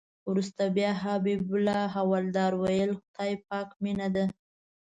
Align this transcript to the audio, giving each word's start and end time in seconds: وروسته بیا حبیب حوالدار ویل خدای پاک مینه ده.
وروسته 0.29 0.63
بیا 0.75 0.91
حبیب 1.03 1.41
حوالدار 1.95 2.51
ویل 2.61 2.91
خدای 2.99 3.33
پاک 3.47 3.69
مینه 3.83 4.07
ده. 4.15 4.23